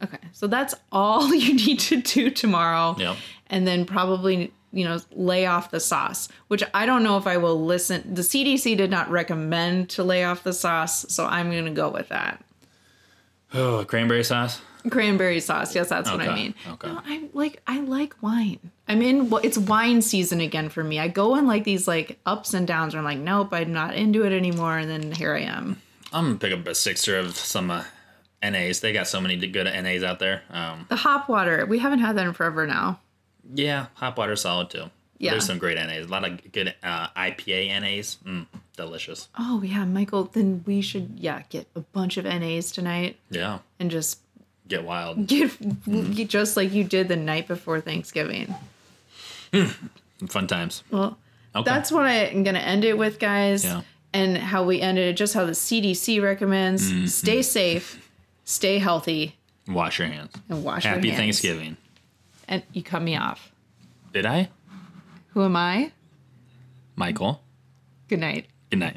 [0.03, 2.97] Okay, so that's all you need to do tomorrow.
[2.99, 3.17] Yep.
[3.47, 7.37] And then probably, you know, lay off the sauce, which I don't know if I
[7.37, 8.13] will listen.
[8.13, 11.89] The CDC did not recommend to lay off the sauce, so I'm going to go
[11.89, 12.45] with that.
[13.55, 14.63] Oh, cranberry sauce?
[14.91, 15.75] Cranberry sauce.
[15.75, 16.55] Yes, that's what I mean.
[16.69, 16.89] okay.
[16.89, 18.59] No, I like I like wine.
[18.89, 20.99] I'm in well, it's wine season again for me.
[20.99, 23.95] I go in like these like ups and downs where I'm like, nope, I'm not
[23.95, 25.81] into it anymore, and then here I am.
[26.13, 27.85] I'm to pick up a sixer of some uh,
[28.43, 28.81] NAs.
[28.81, 30.43] They got so many good NAs out there.
[30.51, 33.01] Um, The hop water, we haven't had that in forever now.
[33.55, 34.91] yeah, hop water solid too.
[35.19, 35.31] Yeah.
[35.33, 36.07] There's some great NAs.
[36.07, 38.19] A lot of good uh, IPA NAs.
[38.27, 39.29] Mm, delicious.
[39.39, 43.61] Oh yeah, Michael, then we should yeah, get a bunch of NAs tonight Yeah.
[43.79, 44.19] and just
[44.73, 45.27] Get wild.
[45.27, 48.55] get just like you did the night before Thanksgiving.
[50.29, 50.83] Fun times.
[50.91, 51.19] Well,
[51.55, 51.71] Okay.
[51.71, 53.65] that's what I'm gonna end it with, guys.
[53.65, 53.83] Yeah.
[54.15, 57.05] And how we ended it, just how the CDC recommends: Mm-hmm.
[57.09, 58.09] stay safe,
[58.45, 59.37] stay healthy,
[59.69, 60.33] Wash your hands.
[60.49, 61.19] and wash Happy your hands.
[61.23, 61.77] Thanksgiving.
[62.49, 63.53] And you cut me off.
[64.15, 64.49] Did I?
[65.35, 65.93] Who am I?
[66.97, 67.43] Michael.
[68.09, 68.47] Good night.
[68.71, 68.97] Good night.